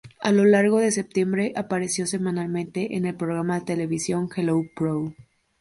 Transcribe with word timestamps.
A 0.19 0.31
lo 0.31 0.45
largo 0.45 0.79
de 0.79 0.89
septiembre, 0.89 1.53
apareció 1.55 2.07
semanalmente 2.07 2.95
en 2.95 3.05
el 3.05 3.13
programa 3.13 3.59
de 3.59 3.65
televisión 3.67 4.29
"Hello 4.35 4.63
Pro! 4.75 5.13